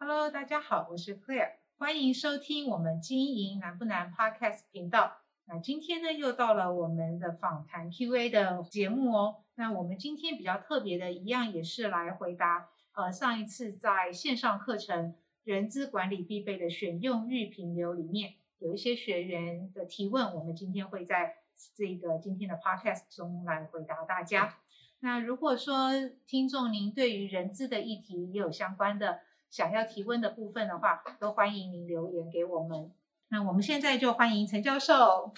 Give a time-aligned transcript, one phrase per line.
[0.00, 5.18] Hello，大家好，我是 Claire，欢迎收听我们经营难不难 Podcast 频道。
[5.46, 9.42] 那今天呢，又到了我们的访谈 Q&A 的节目哦。
[9.56, 21.38] 那我们今天比较特别的，一样也是来回答呃上一次在线上课程人资管理必备的选用育评流里面有一些学员的提问，我们今天会在
[21.74, 24.58] 这个今天的 Podcast 中来回答大家。
[25.00, 25.90] 那如果说
[26.24, 29.20] 听众您对于人资的议题也有相关的
[29.50, 32.90] 想要提问的部分的话，都欢迎您留言给我们。
[33.28, 35.32] 那我们现在就欢迎陈教授。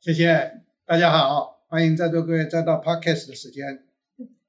[0.00, 3.84] 谢谢，大家好，欢迎在座各位再到 Podcast 的时间。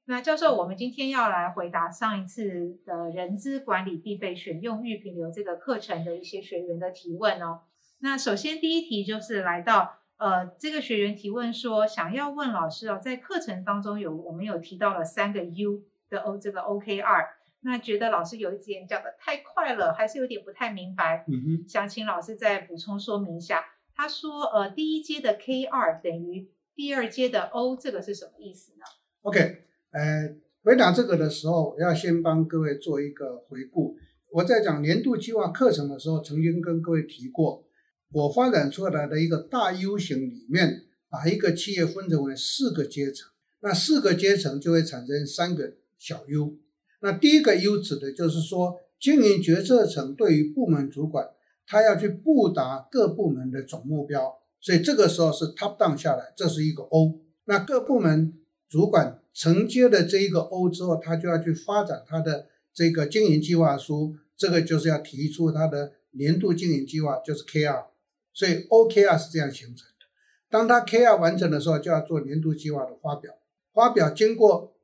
[0.04, 7.62] 那教授，我们今天要来回答上一次的人资管理必备选用预评流这个课程的一些学员的提问哦。
[7.98, 9.94] 那首先第一题就是来到。
[10.18, 17.26] 呃，这个学员提问说，想要问老师哦，在课程当中有我们有提到了三个 U 的 O 这个 OKR，
[17.68, 23.62] 那觉得老师有一点讲的太快了，还是有点不太明白，嗯哼，想请老师再补充说明一下。
[23.94, 28.84] 他说，呃，第一阶的 KR 等于第二阶的 O，这个是什么意思呢
[29.20, 33.96] ？OK，呃，回答这个的时候，我要先帮各位做一个回顾。
[34.32, 37.66] 我在讲年度计划课程的时候，曾经跟各位提过。
[38.12, 46.56] 我发展出来的一个大 U 型里面，把一个企业分成为四个阶层，那四个阶层就会产生三个小 U。
[47.00, 51.28] 那第一个 U 指的就是说，经营决策层对于部门主管，
[51.66, 57.20] 他要去布达各部门的总目标，所以这个时候是 top down 下来，这是一个 O。
[57.44, 58.34] 那各部门
[58.68, 67.86] 主管承接了这一个 O 之后，他就要去发展他的这个经营计划书，这个就是要提出他的年度经营计划，就是 KR。
[68.34, 70.06] 所以 OKR 是这样形成的。
[70.50, 73.34] 当他 KR 完成的时候，就要做年度计划的发表。
[73.72, 74.74] 发表经过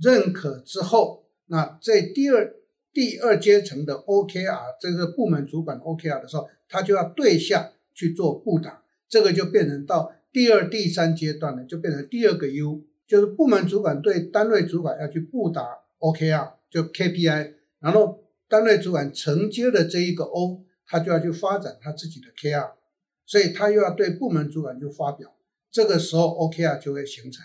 [0.00, 2.54] 认可之后，那在第二
[2.92, 8.82] 第二阶层的 OKR 这个部门主管 OKR 的时候，他就要对下去做布达。
[9.08, 15.62] 这个就变成到第二、第三阶段呢，就变成第二个 U，就是部门主管对单位主管要去布达
[16.00, 22.72] OKR，就 KPI，然后单位主管承接了这一个 O，他就要去发展他自己的 KR。
[23.26, 25.34] 所以他又要对部门主管就发表，
[25.70, 27.44] 这个时候 OKR 就会形成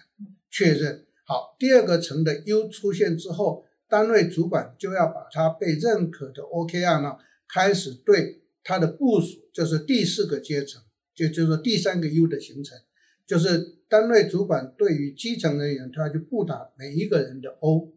[0.49, 1.05] 确认。
[1.23, 7.17] 好，第二个层的 U 出现之后，单位主管就要把他被认可的 OKR 呢，
[7.47, 10.81] 开始对他的部署，就是第四个阶层，
[11.13, 12.77] 就就是第三个 U 的形成，
[13.25, 17.91] 就是单位主管对于基层人员，他要去布达每一个人的 O，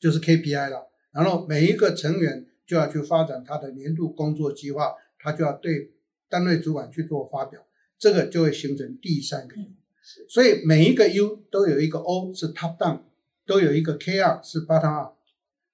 [0.00, 0.88] 就是 KPI 了。
[1.12, 5.92] 然后每一个成员就要去发展他的年度工作计划，他就要对。
[6.30, 7.66] 单位主管去做发表，
[7.98, 9.68] 这个就会形成第三个 U。
[10.28, 13.00] 所以每一个 U 都有一个 O 是 top down，
[13.46, 15.17] 都有一个 KR 是 bottom up。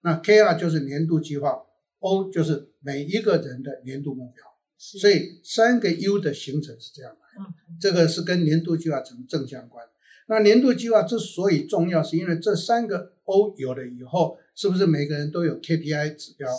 [0.05, 1.65] 那 KR 就是年度计划
[2.01, 4.45] ，O 就是每一个人的年度目标。
[4.77, 7.51] 所以三个 U 的形成是这样来的，
[7.81, 9.83] 这个是跟年度计划成正相关。
[10.27, 16.51] 那年度计划之所以重要，是因为这三个 O 有了以后，是不是每个人都有 KPI 指标？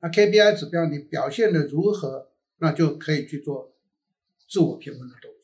[0.00, 2.30] 那 KPI 指标你表现的如何？
[2.58, 3.74] 那就可以去做
[4.48, 5.34] 自我评分的动作。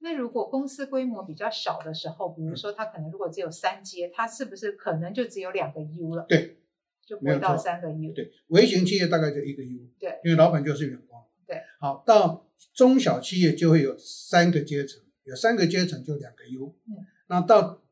[0.00, 6.26] 那如果公司规模比较小的时候，比如说他可能如果只有三阶，他是不是可能就只有两个 U 了？
[6.28, 6.58] 对，
[7.06, 8.12] 就不会到三个 U。
[8.12, 9.88] 对，微型企业大概就一个 U。
[9.98, 11.24] 对，因为老板就是员工。
[11.46, 16.74] 对，好，到中小企业就会有三个阶层，有三个阶层就两个 U。
[16.88, 17.82] 嗯，那到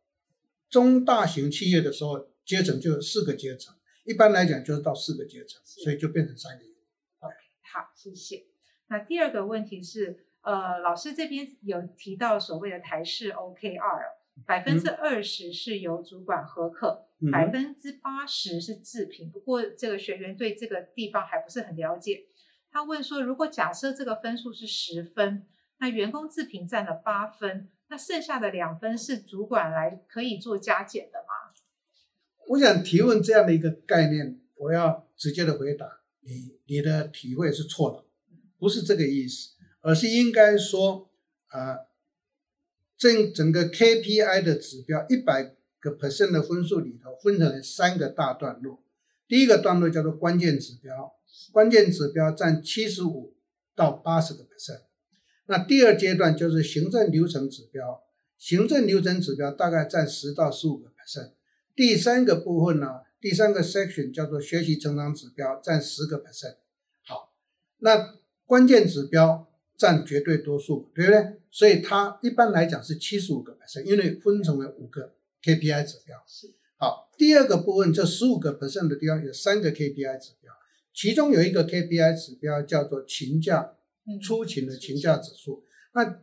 [0.68, 6.74] 中大型企业的时候，阶层就有四个阶层，一般来讲就是到四个阶层，所以就变成三个 U。
[7.20, 7.34] OK，
[7.72, 8.46] 好，谢谢。
[8.88, 13.78] 那第二个问题是，呃，老师这边有提到所谓的台式 OKR，
[14.44, 19.30] 百分之二十是由主管核可，百分之八十是自评。
[19.30, 22.26] 不过这个学员对这个地方还不是很了解。
[22.70, 25.46] 他问说，如果假设这个分数是十分，
[25.78, 31.54] 那员工自评占了八分，那剩下的两分是主管来可以做加减的吗？
[32.48, 36.00] 我想提问这样的一个概念，我要直接的回答。
[36.20, 38.04] 你你的体会是错的，
[38.58, 39.50] 不是这个意思，
[39.80, 41.10] 而是应该说，
[41.48, 41.78] 啊，
[42.96, 48.82] 整整个 KPI 的指标一百个 percent 的分数里头，分成了三个大段落。
[49.28, 51.12] 第一个段落叫做关键指标，
[51.52, 53.34] 关键指标占七十五
[53.74, 54.82] 到八十个 percent。
[55.46, 58.02] 那第二阶段就是行政流程指标，
[58.38, 61.32] 行政流程指标大概占十到十五个 percent。
[61.74, 63.00] 第三个部分呢？
[63.20, 66.56] 第三个 section 叫做学习成长指标，占十个 percent。
[67.06, 67.32] 好，
[67.78, 68.14] 那
[68.46, 71.40] 关键指标占绝对多数，对不对？
[71.50, 75.14] 所以它一般来讲是七十五个 percent，因为分成为五个
[75.44, 76.24] KPI 指标。
[76.26, 80.52] 是好，第二个部分这十五个 percent 的地方有三个 KPI 指标，
[80.94, 83.74] 其中有一个 KPI 指标叫做勤价，
[84.22, 85.64] 出勤的勤价指数。
[85.92, 86.20] 那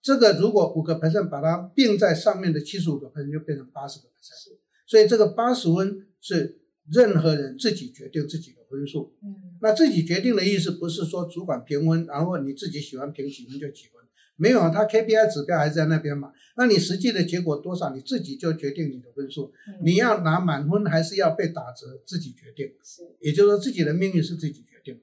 [0.00, 4.56] 这个如果五个 percent 把它并在上面的七十五个 percent 就变成八十个 percent。
[4.86, 6.60] 所以这个八十分是
[6.90, 9.14] 任何人自己决定自己的分数。
[9.22, 14.03] 嗯，那自己决定的意思不是说主管评分，然后你自己喜欢评几分就几分。
[14.36, 16.32] 没有啊，他 KPI 指标还是在那边嘛。
[16.56, 19.52] 那你实际的结果多少，你自己就决定你的分数。
[19.82, 22.72] 你要拿满分还是要被打折，自己决定。
[22.82, 25.00] 是，也就是说自己的命运是自己决定。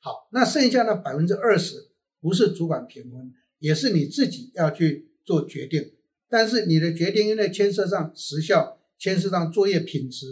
[0.00, 1.90] 好，那剩下的百分之二十
[2.20, 5.92] 不是主管评分，也是你自己要去做决定。
[6.28, 10.26] 但是你的决定因为牵涉上时效，牵涉上作业品质，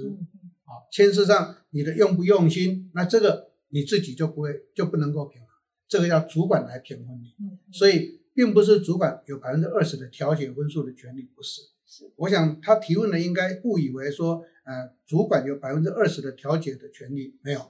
[0.64, 5.48] 啊，牵涉上你的用不用心，那这个你自己就不会就不能够评了。
[5.88, 7.34] 这个要主管来评分你。
[7.72, 8.19] 所以。
[8.32, 11.62] 并不是主管有百分之二十的调解分数的权利，不是。
[11.84, 17.60] 是，我想他提问的应该误以为说，呃，主管有百分之二十的调解的权利，没有。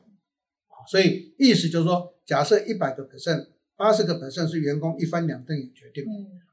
[0.91, 6.05] 所以意思就是说，假设一百个 percent，八十个 percent 是员工一翻两瞪眼决定，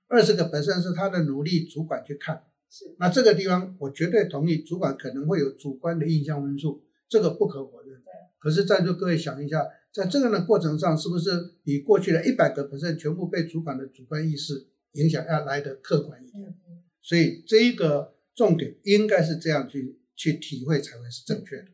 [0.07, 2.43] 二十个 percent 是他的努力，主管去看。
[2.69, 8.01] 是，那这个地方我绝对同意，主管可能会有主观的印象分数，这个不可否认。
[8.39, 9.67] 可是在座各位想一下。
[9.97, 16.55] 在这个的过程上，是不是比过去的一百个 percent 全部被主管的主观意识影响要来得客观一点？
[17.01, 21.69] 所以这一个重点应该是这样去去体会才会是正确的。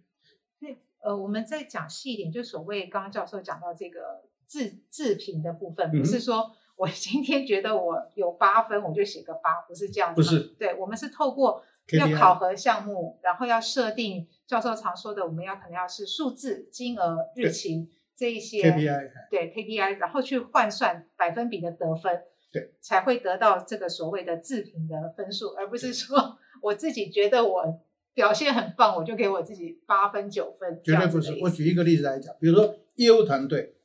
[0.61, 10.21] 对呃，我们再讲细一点，就所谓刚刚教授讲到这个自自评的部分，不是说我今天觉得我有八分，我就写个八，不是这样子。
[10.21, 11.61] 不是，对，我们是透过
[11.91, 17.89] 要考核项目，然后要设定教授常说的，我们要可能要是数字、金额、日期。
[18.15, 22.21] 这一些 KPI 对 KPI，然后去换算百分比的得分，
[22.51, 27.81] 对，才会得到这个所谓的自评的分数，而不是说我自己觉得我
[28.13, 30.79] 表现很棒，我就给我自己八分九分。
[30.83, 31.39] 绝对不是。
[31.41, 33.75] 我举一个例子来讲，比如说业务团队，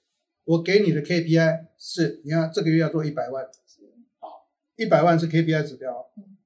[0.45, 3.47] 我给你的 KPI 是，你看这个月要做一百万，
[4.19, 4.47] 好，
[4.77, 6.37] 一百万是 KPI 指标，嗯，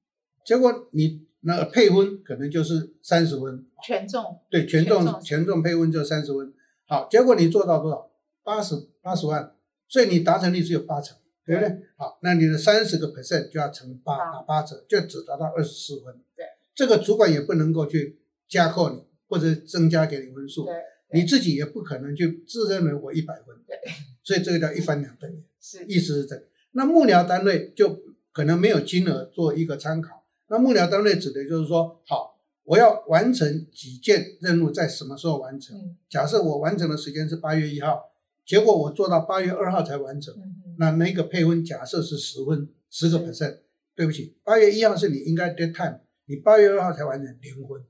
[0.45, 6.53] 结果你那个配分可能就是三十分，权重，对，权重权重配分就三十分。
[6.85, 8.09] 好，结果你做到多少？
[8.43, 9.55] 八十八十万，
[9.87, 11.77] 所以你达成率只有八成，对不对？
[11.95, 16.13] 好，那你的三十个 percent 就要乘八，打八折，就只达到二十四分。
[16.35, 16.45] 对，
[16.75, 18.19] 这个主管也不能够去
[18.49, 20.73] 加扣你或者增加给你分数，对，
[21.13, 23.55] 你自己也不可能去自认为我一百分。
[23.65, 23.77] 对，
[24.21, 26.43] 所以这个叫一翻两瞪眼， 是，意思是这个。
[26.71, 28.01] 那幕僚单位就
[28.33, 32.32] 可能没有金额做一个参考，那幕僚单位指的就是说，好。
[32.63, 35.97] 我要完成几件任务，在什么时候完成？
[36.09, 38.11] 假设我完成的时间是八月一号，
[38.45, 40.33] 结果我做到八月二号才完成，
[40.77, 43.59] 那那个配分假设是十分，十个 percent。
[43.95, 47.85] 对不起，八月一号是你应该 deadline，你八月二号才完成零分。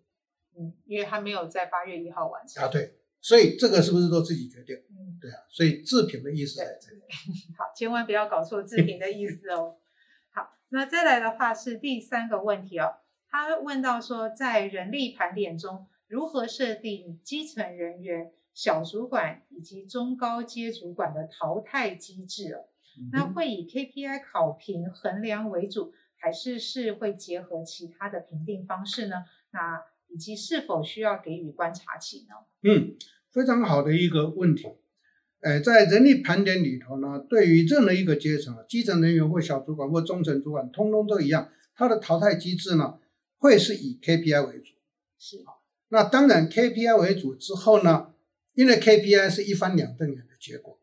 [0.59, 2.61] 嗯，因为他没有在八月一号完成。
[2.61, 4.75] 啊，对，所以这个是不是都自己决定？
[4.89, 7.01] 嗯，对啊，所以自评的意思在这里。
[7.57, 9.77] 好，千万不要搞错自评的意思哦。
[10.33, 12.95] 好，那再来的话是第三个问题哦。
[13.33, 22.53] 他问到说，在人力盘点中，如何设定基层人员、小主管以及中高阶主管的淘汰机制？
[22.53, 22.65] 哦，
[23.11, 29.25] 那会以 KPI 考评衡量为主，还是是会结合其他的评定方式呢？
[29.49, 32.35] 那以及是否需要给予观察期呢？
[32.61, 32.95] 嗯，
[33.31, 34.67] 非常好的一个问题。
[35.41, 42.99] 呃，在人力盘点里头呢，对于任何一个阶层啊，基层人员或小主管或中层主管，通通都一样，它的淘汰机制呢，
[43.43, 44.71] 会是以 KPI 为主，
[45.19, 45.59] 是啊，
[45.89, 48.13] 那当然 KPI 为主之后呢，
[48.53, 50.79] 因为 KPI 是一翻两瞪眼的结果，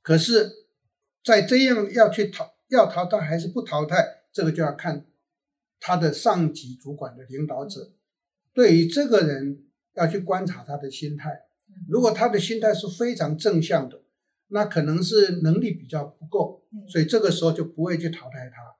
[0.00, 0.64] 可是，
[1.22, 5.04] 在这样要去淘要淘汰还是不淘汰，这个就要看
[5.78, 7.92] 他的上级主管的领导者
[8.54, 11.42] 对于这个人要去观察他的心态，
[11.86, 14.00] 如果他的心态是非常正向的，
[14.46, 18.76] 那可能是能力比较不够，所以这个时候就不会去淘汰他。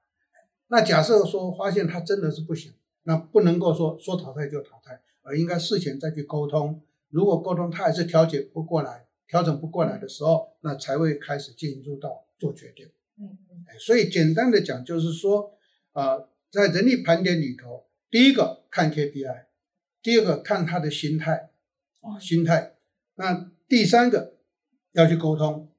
[0.68, 2.73] 那假设说发现他真的是不行。
[3.09, 6.83] 那不能够说说淘汰就淘汰，而应该事前再去沟通。
[7.09, 12.87] 如果沟通他还是调节不过来、调整不过来的时候，那才会开始进入到做决定。
[13.19, 13.65] 嗯嗯。
[13.81, 15.55] 所以简单的讲就是说，
[15.93, 19.47] 啊、呃，在人力盘点里头，第一个看 KPI，
[20.03, 21.49] 第二个看他的心态，
[22.03, 22.75] 啊，心态。
[23.15, 24.35] 那第三个
[24.93, 25.71] 要去沟通，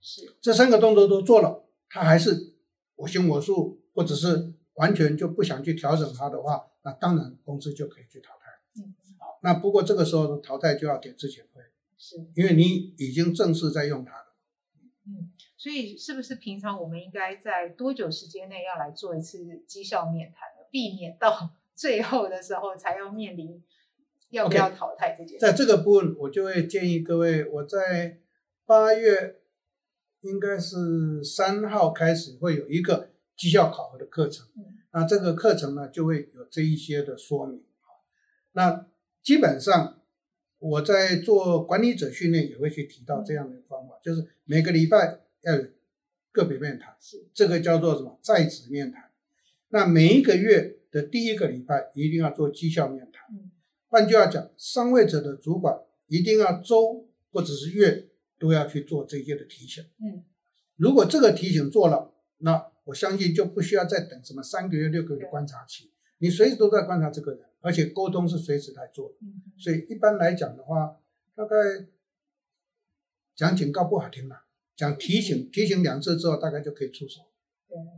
[0.00, 2.54] 是这三个动作都做了，他还是
[2.96, 4.54] 我行我素，或者是。
[4.74, 8.46] 完全就不想去调整它的话，那当然公司就可以去淘汰。
[8.80, 11.60] 嗯，好，那不过这个时候淘汰就要给资遣费，
[11.98, 14.34] 是，因为你已经正式在用它了。
[15.04, 23.62] 嗯，所以是不是平常我们应该在多久时间内要来做一次绩效面谈，避免到 最后的时候才要面临
[24.30, 25.38] 要不要淘汰这件事？
[25.38, 28.20] 在这个部分，我就会建议各位，我在
[28.64, 29.40] 八月
[30.20, 33.10] 应该是三号开始会有一个
[33.42, 34.46] 绩效考核的课程。
[34.56, 37.64] 嗯，那这个课程呢，就会有这一些的说明。
[38.52, 38.86] 那
[39.20, 40.00] 基本上
[40.60, 45.64] 我在做管理者训练也会去提到这样的方法，嗯、就是每个礼拜要有
[46.30, 49.10] 个别面谈，是这个叫做什么在职面谈。
[49.70, 53.26] 那每一个月的第一个礼拜一定要做绩效面谈。
[53.34, 53.50] 嗯
[53.88, 58.08] 换句话讲，上位者的主管一定要周或者是月
[58.38, 59.84] 都要去做这些的提醒。
[59.98, 60.24] 嗯，
[60.76, 69.14] 如果这个提醒做了，那我相信就不需要再等什么三个月、六个月的观察期，你随时都在观察这个人，而且沟通是随时在做的。
[69.22, 71.00] 嗯，所以一般来讲的话，
[71.36, 71.56] 大概
[73.36, 74.42] 讲警告不好听了，
[74.74, 77.22] 讲提醒提醒两次之后，大概就可以出手。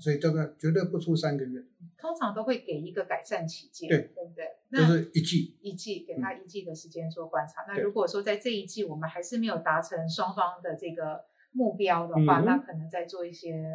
[0.01, 1.65] 所以这个绝对不出三个月，
[1.99, 4.47] 通常都会给一个改善期间，对，对不对？
[4.71, 7.63] 就是一季，一季给他一季的时间做观察。
[7.63, 13.73] 嗯、那如果说在这一季我们还是没有达成双方的这个目标的话，嗯、那可能再做一些。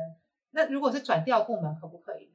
[0.51, 2.29] 那如果是转调部门，可不可以？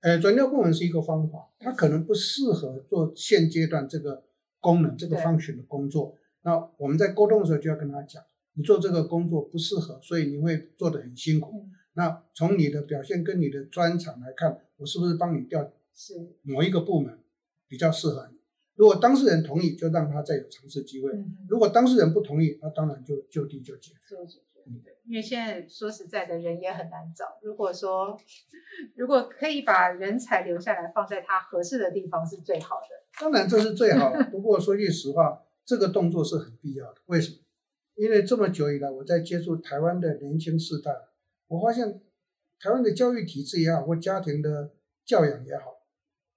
[0.00, 4.24] 呃，转调部门是一个方法，它可能不适合做现阶段这个
[4.60, 6.16] 功能、这个 function 的工作。
[6.42, 8.22] 那我们在沟通的时候就要跟他讲，
[8.54, 11.64] 你做这个工作不适合，所以你会做得很辛苦。
[11.64, 17.18] 嗯那从你的表现跟你的专长来看，我是不是帮你调是某一个部门
[17.68, 18.38] 比较适合你？
[18.76, 23.92] 如果当事人同意，就让他再有尝试机会；嗯、如果当事人不同意，那当然就就地就解。
[25.04, 27.38] 因为现在说实在的，人也很难找。
[27.42, 28.18] 如果说
[28.94, 32.86] 如果可以把人才留下来，放在他合适的地方，是最好的。
[33.20, 37.00] 当然这是最好的，不过说句实话，这个动作是很必要的。
[37.06, 37.38] 为什么？
[37.94, 40.90] 因为这么久以来，我在接触台湾的年轻世代。
[41.48, 42.00] 我发现，
[42.58, 44.72] 台湾的教育体制也好，或家庭的
[45.04, 45.82] 教养也好，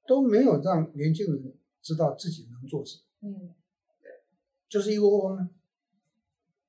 [0.05, 3.03] 都没有让年轻人知道自己能做什么。
[3.21, 3.55] 嗯，
[4.01, 4.11] 对，
[4.67, 5.49] 就是一窝蜂。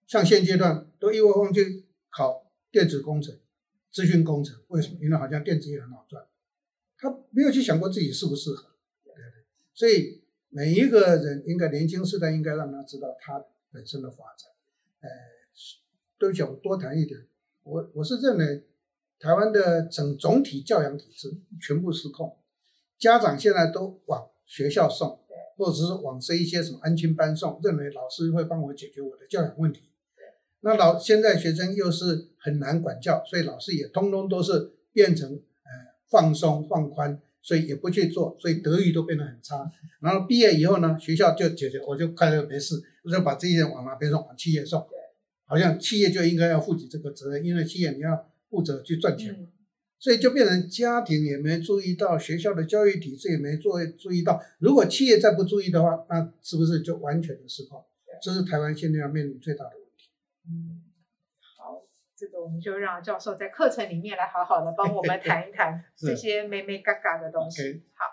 [0.07, 3.39] 像现阶段都一窝蜂去考电子工程、
[3.91, 4.99] 资讯工程，为什么？
[5.01, 6.25] 因为好像电子也很好赚。
[6.99, 8.71] 他没有去想过自己适不适合。
[9.05, 9.45] 对对。
[9.75, 14.51] 所以每一个人应该年轻时代应该让他知道他本身的发展。
[15.01, 15.09] 呃，
[16.19, 17.27] 都想多谈一点。
[17.65, 18.65] 我我是认为，
[19.19, 22.39] 台湾的整总体教养体制全部失控，
[22.97, 25.21] 家长现在都往学校送，
[25.57, 29.91] 或者是往这一些什么安亲班送，认为老师会帮我解决我的教养问题。
[30.67, 35.71] 那老现在学生又是很难管教，所以老师也通通都是变成呃
[36.11, 39.71] 放松放宽，所以也不去做，所以德育都变得很差。
[40.01, 44.27] 然后毕业以后呢，学校就解决，我就快乐没事，我就把这些人往哪边送？
[44.27, 44.85] 往企业送。
[45.45, 49.47] 好像企业就应该要负起这个责任，因为企业你要负责去赚钱，嗯、
[50.01, 54.43] 所以就变成家庭也没注意到，学校的教育体制也没做注意到。
[54.59, 57.85] 如果企业再不注意的话，那是不是就完全的失控？
[58.21, 59.86] 这是台湾现在要面临最大的问题。
[60.49, 60.83] 嗯，
[61.59, 61.83] 好，
[62.17, 67.83] 这个我们就让教授在课程里面来好好的帮我们谈一谈 这些美美嘎嘎的东西。
[67.95, 68.05] 好，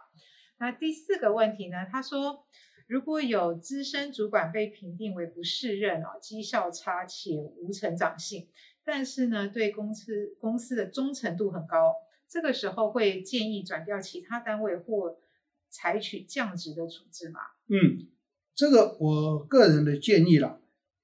[0.57, 1.85] 那第四个问题呢？
[1.91, 2.45] 他说。
[2.85, 8.49] 如果有资深主管被评定为不适任啊，绩效差且无成长性，
[8.83, 11.95] 但是呢，对公司公司的忠诚度很高，
[12.27, 15.17] 这个时候会建议转调其他单位或
[15.69, 17.39] 采取降职的处置吗？
[17.67, 18.11] 嗯，
[18.53, 20.59] 这个我个人的建议啦，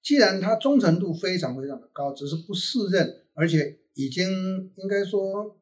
[0.10, 4.28] 既然他忠诚度非常非常的高，只是不适任，而且已经
[4.76, 5.62] 应该说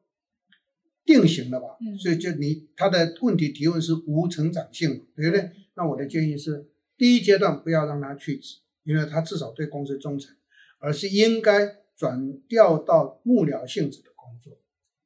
[1.04, 5.42] 定型了吧，嗯，所以就你他的问题提问是无成长性，对不对？
[5.42, 10.34] 嗯那我的建议是，第一阶段不要让他去职，因为他至少对公司忠诚，
[10.78, 14.58] 而是应该转调到幕僚性质的工作，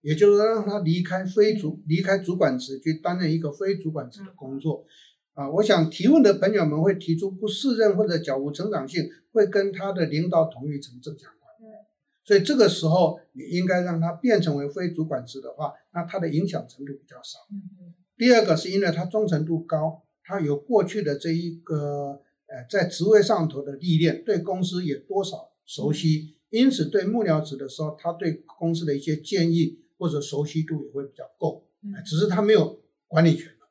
[0.03, 4.87] 也就是说让他离开非主离开主管职，去担任一个非主管职的工作。
[5.35, 11.43] 啊，我想提问的朋友们会提出不适任或者较无成长性，会跟他的领导同一成正相关。
[12.25, 17.39] 所以这个时候你应该让他变成为非主管职的话，那他的影响程度比较少。
[18.17, 20.03] 第二个是因为他忠诚度高。
[20.25, 31.67] 他有过去的这一个呃，在职位上头的历练，对公司也多少熟悉，因此对幕僚职的时候，他对公司的一些建议或者熟悉度也会比较够。
[32.07, 33.62] 只是他没有管理权了，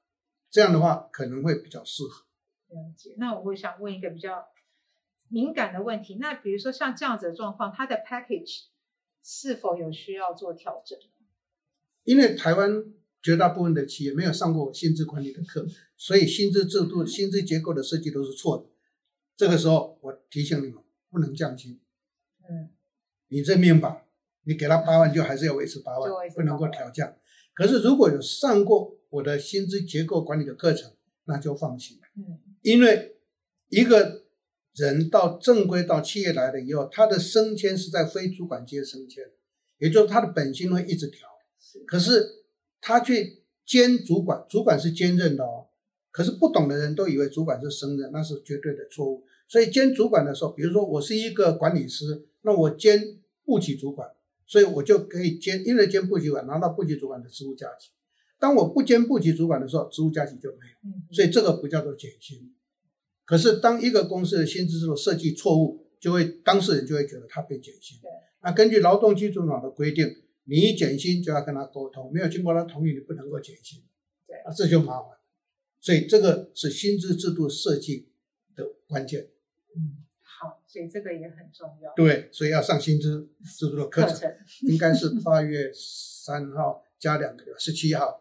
[0.52, 2.26] 这样的话可能会比较适合。
[2.68, 3.16] 了解。
[3.18, 4.50] 那我会想问一个比较
[5.30, 8.66] 敏感的问题，那比如说像这样子的状况，它的 package
[9.24, 11.00] 是否有需要做调整？
[12.04, 12.94] 因为台湾。
[13.24, 15.64] 绝大部分的企业没有上过薪资管理的课，
[15.96, 18.66] 所以薪资制度、薪资结构的设计都是错的。
[19.38, 21.80] 这个时候，我提醒你们，不能降薪。
[22.50, 22.72] 嗯，
[23.28, 24.08] 你这面吧，
[24.46, 27.16] 你给他八万，就还是要维持八万，不能够调降。
[27.54, 30.92] 可是如果有上过我的薪资结构管理的课程，
[31.26, 32.00] 那就放心。
[32.18, 33.18] 嗯，因为
[33.70, 34.24] 一个
[34.74, 39.24] 人到正规到企业来了以后，他的升迁是在非主管阶升迁，
[39.78, 41.28] 也就是他的本薪会一直调。
[41.86, 42.44] 可是
[42.82, 45.68] 他去兼主管，主管是兼任的哦。
[46.10, 49.24] 可是不懂的人都以为主管是升任，那是绝对的错误。
[49.48, 54.10] 所以兼主管的时候，比如说我是一个管理师，那我兼部级主管，
[54.46, 57.88] 所以我就可以兼，因为兼部级主管拿到部级主管的职务加给。
[58.42, 61.14] 当我不兼部级主管的时候，职务加级就没有。
[61.14, 62.56] 所以这个不叫做减薪。
[63.24, 68.00] 可是当一个公司的薪资制度设计错误，就会当事人就会觉得他被减薪。
[68.42, 70.08] 那根据劳动基准法的规定，
[70.46, 73.84] 你一减薪就要跟他沟通，没有经过他同意，你不能够减薪。
[74.26, 75.10] 对，啊，这就麻烦。
[75.80, 78.10] 所以这个是薪资制度设计
[78.56, 79.30] 的关键。
[79.78, 81.94] 嗯，好，所以这个也很重要。
[81.96, 88.21] 对，所以要上薪资制度的课程，课程应该是八月三号加两个月，十七号。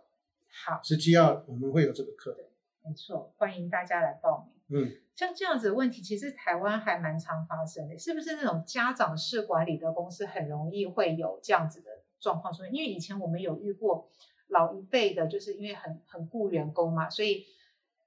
[0.64, 2.36] 好，十七号我们会有这个课。
[2.84, 4.82] 没错，欢迎大家来报名。
[4.82, 12.52] 嗯，像这样子的问题，其实台湾还蛮常发生的，是不是那种家长式管理的公司很容易会有这样子的状况？
[12.52, 14.08] 出现，因为以前我们有遇过。
[14.52, 17.46] 老一辈的，就是因为很很雇员工嘛，所以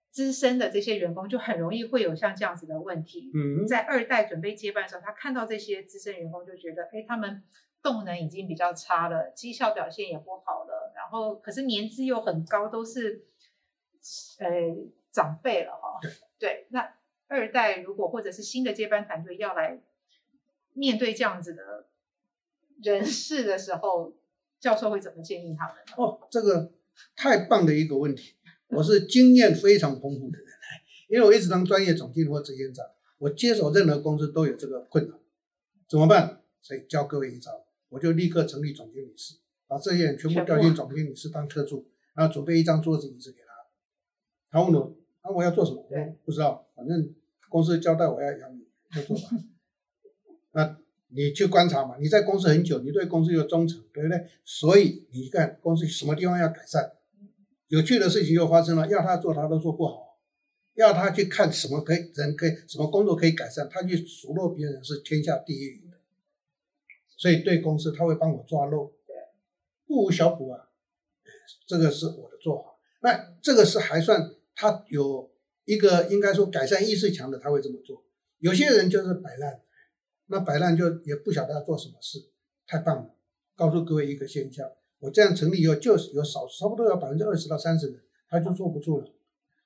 [0.09, 3.31] 资深的这些员工就很容易会有像这样子的问题。
[3.33, 7.43] 嗯，在二代准备接班的时候，他看到这些资深员工就觉得，哎，他们
[7.81, 10.72] 动能已经比较差了，绩效表现也不好了，然
[11.13, 13.25] 后可是年资又很高，都是
[14.39, 14.47] 呃
[15.11, 15.99] 长辈了哈。
[16.01, 16.95] 对，对，那
[17.27, 19.81] 二代如果或者是新的接班团队要来
[20.73, 21.87] 面对这样子的
[22.81, 24.15] 人事的时候。
[24.63, 25.75] 教授会怎么建议他们？
[25.97, 26.71] 哦，这个
[27.17, 28.35] 太棒的一个问题。
[28.69, 30.47] 我是经验非常丰富的人，
[31.09, 32.85] 因为我一直当专业总经理或执行长，
[33.17, 35.19] 我接手任何公司都有这个困扰，
[35.85, 36.41] 怎么办？
[36.61, 39.35] 所以教各位一招，我就立刻成立总经理室，
[39.73, 43.47] 把这些人全部调进总经理室当特助，然后准备一张桌子椅子给他。
[44.51, 45.83] 他问我，那、啊、我要做什么？
[45.89, 47.13] 我不知道，反正
[47.49, 49.37] 公司交代我要养你，就做吧。
[50.53, 50.77] 那。
[51.15, 54.25] 你去观察嘛，你在公司很久，你对公司有忠诚，对不对？
[54.43, 56.93] 所以你看公司什么地方要改善，
[57.67, 60.17] 有趣的事情又发生了，要他做他都做不好，
[60.73, 65.83] 要他去看什么可以人可以什么工作可以改善，他去数落别人是天下第一
[67.15, 68.91] 所以对公司他会帮我抓漏，
[69.87, 70.69] 不无小补啊，
[71.67, 72.75] 这个是我的做法。
[73.01, 75.31] 那这个是还算他有
[75.65, 78.03] 一个应该说改善意识强的，他会这么做。
[78.39, 79.61] 有些人就是摆烂。
[80.27, 82.17] 那摆烂就也不晓得要做什么事，
[82.65, 83.13] 太棒了！
[83.57, 84.65] 告诉各位一个现象，
[84.99, 89.07] 我这样成立以后，就是有少差不多有百分之二十到三十的，他就坐不住了。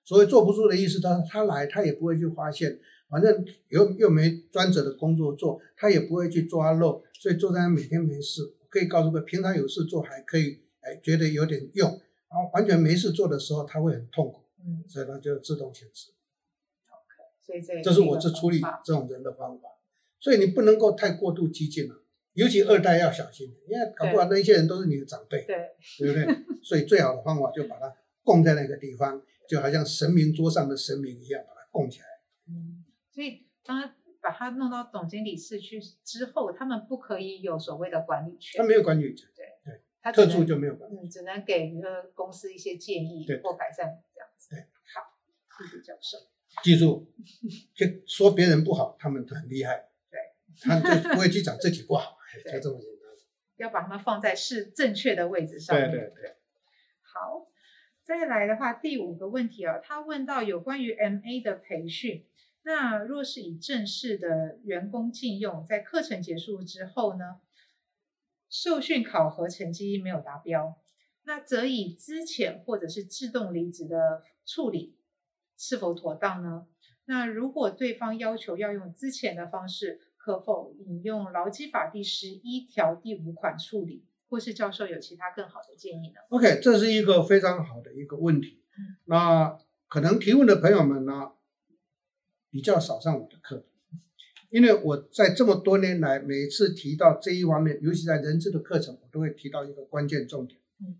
[0.03, 8.41] 所谓坐不住的意思，他他来他也不会去发现，反正又又没专职的工作做，他也不会去抓漏，所以坐在那每天没事。
[8.69, 11.89] 可以告诉各位，平常有事做还可以，哎，觉得有点用，
[12.30, 16.12] 然后完全没事做的时候，他会很痛苦，嗯，所以他就自动请辞。
[16.89, 19.69] OK，所以这这是我是处理这种人的方法。
[20.19, 22.03] 所以你不能够太过度激进了，
[22.34, 25.56] 尤其二代要小心，因为搞不好那些人都是你的长辈，对，
[25.99, 26.45] 对不对？
[26.63, 32.06] 所以最好的方法就把它供在那个地方，就好像神明桌上的神明一样，把它供起来。
[32.49, 33.95] 嗯，所以当他
[34.27, 38.61] 把他弄到总经理室去之后，他们不可以有所谓的管理权。
[38.61, 44.49] 他没有管理权，对对，他特助就没有管理只能给一个公司一些建议或改善这样子。
[44.49, 45.15] 对，好，
[45.57, 46.17] 谢谢教授。
[46.61, 47.07] 记住，
[47.73, 49.87] 就说别人不好，他们都很厉害。
[50.11, 50.19] 对
[50.61, 53.09] 他就不会去讲自己不好， 就这么简单。
[53.55, 55.89] 要把他们放在是正确的位置上面。
[55.89, 56.35] 对对对。
[57.01, 57.47] 好，
[58.03, 62.25] 再来的话，第五个问题啊，他问到有关于 MA 的培训，
[62.67, 67.39] 那若是以正式的员工禁用，在课程结束之后呢，
[68.49, 70.77] 受训考核成绩没有达标，
[71.23, 74.97] 那则以资遣或者是自动离职的处理，
[75.58, 76.67] 是否妥当呢？
[77.06, 88.62] 那如果对方要求要用资遣的方式，可否引用劳基法第十一条第五款处理，或是教授有其他更好的建议呢？OK，这是一个非常好的一个问题。
[88.77, 91.32] 嗯，那可能提问的朋友们呢，
[92.49, 93.65] 比较少上我的课，
[94.49, 100.60] 因为我在这么多年来，每次提到这一方面，尤其在人资的课程，我都会提到一个关键重点。
[100.79, 100.97] 嗯，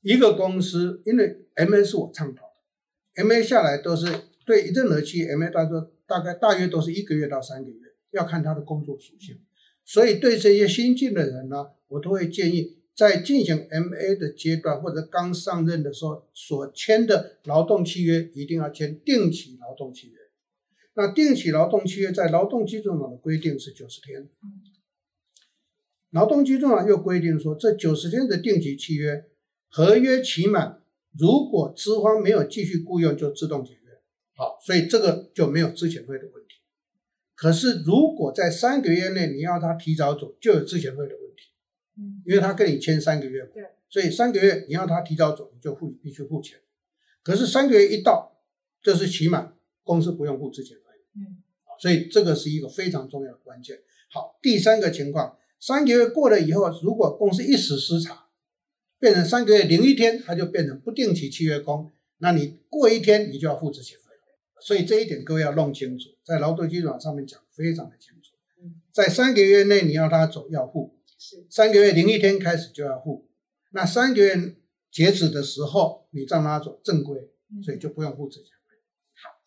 [0.00, 2.42] 一个公司，因为 MA 是我倡导
[3.14, 4.06] 的，MA 下来都是
[4.44, 7.76] 对任何企业 MA 大多大概大约都是一个月到三个月。
[8.12, 9.40] 要看他的工作属性，
[9.86, 20.18] 所以对这些新进的人呢，我都会建议在进行 MA 的阶段或者刚上任的时候所签的劳动契约一定要签定期劳动契约。
[20.94, 24.28] 那定期劳动契约在劳动基准法的规定是九十天，
[26.10, 29.24] 劳动基准法又规定说，这九十天的定期契约
[29.68, 30.82] 合约期满，
[31.18, 34.02] 如果资方没有继续雇佣，就自动解约。
[34.34, 36.56] 好，所以这个就没有资遣费的问题。
[37.34, 41.48] 可是如果在三个月内你要他提早走，就有资遣费的问题。
[41.96, 46.58] 嗯，因为他跟你签三个月嘛，对，所以三个月你要他提早走，你就付必须付钱。
[47.22, 48.42] 可是三个月一到，
[48.82, 50.82] 这是期满，公司不用付资遣费。
[51.16, 51.42] 嗯，
[51.78, 53.78] 所以这个是一个非常重要的关键。
[54.10, 58.26] 好，第三个情况，三个月过了以后，如果公司一时失察，
[58.98, 64.04] 变成三个月零一天，它就变成不定期契约工，那你过一天你就要付之前费。
[64.60, 68.32] 所以这一点各位要弄清楚，在劳动基准法上面讲非常的清楚。
[68.92, 73.26] 在三个月内你要他走要付，是三个月零一天开始就要付，
[73.72, 74.54] 那三个月
[74.90, 77.28] 截止的时候你让他走正规，
[77.64, 78.61] 所以就不用付资遣费。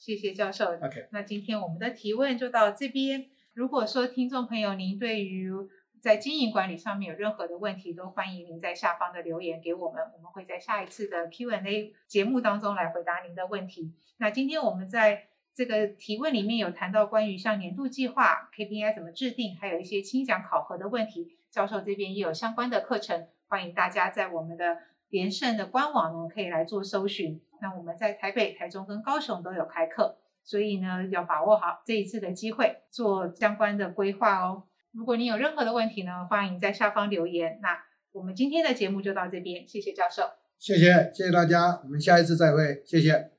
[0.06, 0.66] 谢谢教授。
[0.66, 3.26] OK，那今天我们的提问就到这边。
[3.54, 5.52] 如果说听众朋友您对于
[6.00, 13.96] 在经营管理上面有任何的问题，都欢迎您在下方的留言给我们，我们会在下一次的 Q&A 节目当中来回答您的问题。
[14.18, 15.24] 那今天我们在
[15.56, 24.78] 这个提问里面有谈到关于像年度计划 KPI 怎么制定，还有一些清奖考核的问题，教授这边也有相关的课程，欢迎大家在我们的
[25.10, 27.42] 联胜的官网呢可以来做搜寻。
[27.66, 34.66] 那我们在台北、台中跟高雄都有开课，所以呢，要把握好这一次的机会，做相关的规划哦。
[34.92, 37.58] 如果你有任何的问题呢，欢迎在下方留言。
[37.64, 37.80] 那
[38.12, 43.35] 我们今天的节目就到这边，谢谢教授，谢谢谢谢大家，我们下一次再会，谢谢。